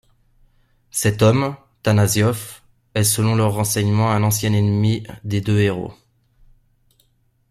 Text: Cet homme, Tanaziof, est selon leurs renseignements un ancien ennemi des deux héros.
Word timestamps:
Cet 0.89 1.21
homme, 1.21 1.55
Tanaziof, 1.83 2.63
est 2.95 3.03
selon 3.03 3.35
leurs 3.35 3.53
renseignements 3.53 4.09
un 4.09 4.23
ancien 4.23 4.51
ennemi 4.51 5.05
des 5.23 5.41
deux 5.41 5.59
héros. 5.59 5.93